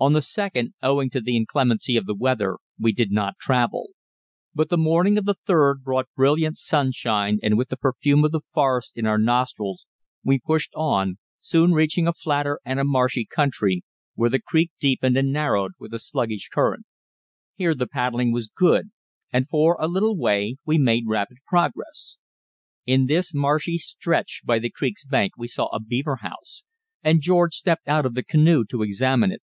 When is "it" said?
29.32-29.42